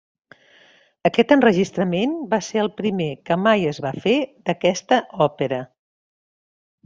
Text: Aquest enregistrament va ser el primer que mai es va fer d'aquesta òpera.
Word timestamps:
Aquest 1.09 1.33
enregistrament 1.35 2.15
va 2.31 2.39
ser 2.47 2.63
el 2.63 2.71
primer 2.81 3.09
que 3.29 3.37
mai 3.43 3.67
es 3.73 3.81
va 3.87 3.91
fer 4.07 4.15
d'aquesta 4.49 5.01
òpera. 5.29 5.61